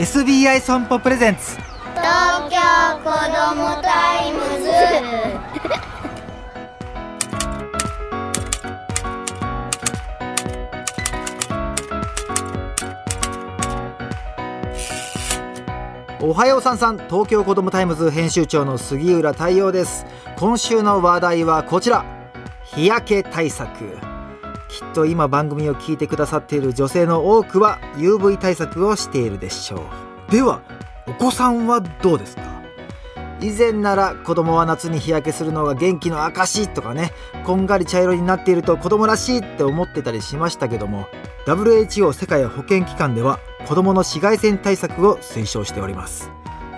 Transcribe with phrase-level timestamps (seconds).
[0.00, 1.56] SBI 損保 presents。
[1.56, 2.56] 東京
[3.04, 4.70] 子どもタイムズ。
[16.22, 16.96] おはようさんさん。
[16.96, 20.06] 東京子どもタイムズ編集長の杉浦太陽です。
[20.38, 22.06] 今週の話題はこちら。
[22.64, 23.98] 日焼け対策
[24.70, 29.78] きっと今番組を聞いてくださっている女性の多くは UV 対策をしているでしょ
[30.28, 30.32] う。
[30.32, 30.62] では
[31.08, 32.42] お子さんはどうですか？
[33.42, 37.10] 以前なら子供は夏に日焼けするのが元気の証とかね
[37.44, 41.06] こんがり茶色になっていると子供らしいって思ってたりしましたけども
[41.46, 46.30] WHO 世界保健機関では子供の紫外線対策を推奨しております。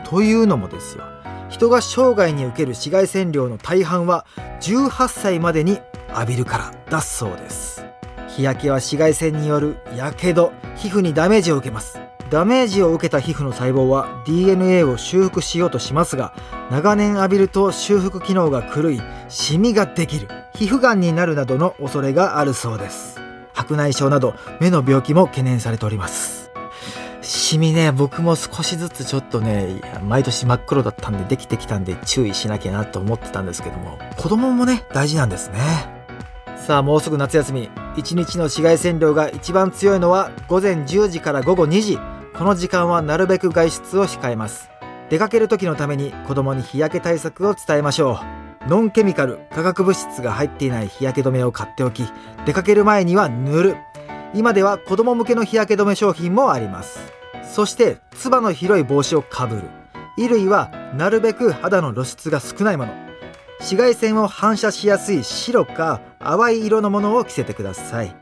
[0.04, 1.04] というのもですよ。
[1.48, 4.24] 人が生涯に受ける紫外線量の大半は
[4.60, 5.80] 18歳までに
[6.14, 7.84] 浴びるからだそうです。
[8.36, 11.98] 日焼けは紫外線によるやけど皮膚にダメージを受けます。
[12.30, 16.32] ダメージを受けた皮膚の細胞は DNA を修復しようとしますが
[16.70, 23.20] 長年浴びると修復機能が狂いシミができる皮膚がんになるなどの恐れがあるそうです。
[23.52, 26.50] 白内障など目の病気も懸念されております。
[27.20, 35.58] シミね僕も少しずつちょっとね毎年真っ黒だったんでできてきたんで注意しなきゃなと思ってたんですけども子供もね大事なんですね。
[36.56, 37.81] さあもうすぐ夏休み。
[37.96, 41.98] 1日の紫外線量が一番強いのは午前10時から午後2時。
[42.34, 44.70] この時間はなるべく外出を控えます。
[45.10, 48.18] 出かける時のために子供に日焼け対策を伝えましょ
[48.66, 48.68] う。
[48.68, 52.04] ノンケミカル化学物質が入っていない日焼け止めを買っておき
[52.46, 53.76] 出かける前には塗る。
[54.32, 56.98] 今では子供向けの日焼け止め商品もあります。
[57.42, 59.62] そしてつばの広い帽子をかぶる。
[60.16, 62.94] 衣類はなるべく肌の露出が少ないもの。
[63.58, 68.16] 紫外線を反射しやすい白か淡い色のものを着せてください。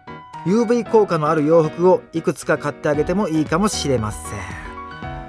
[0.46, 4.22] UV 効果のある洋服をいくつか買ってあげてもいいかもしれません。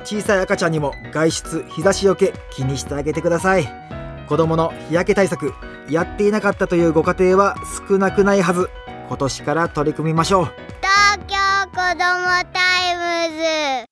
[0.03, 3.67] 小さい赤ちゃんにも外出日差しよけ気にしてあげてください。
[4.27, 5.53] 子供の日焼け対策
[5.89, 7.55] やっていなかったというご家庭は
[7.89, 8.69] 少なくないはず。
[9.09, 10.45] 今年から取り組みましょう。
[10.81, 11.35] 東京
[11.71, 13.37] 子どもタイム
[13.85, 13.90] ズ。